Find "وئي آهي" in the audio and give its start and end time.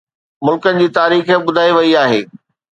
1.77-2.21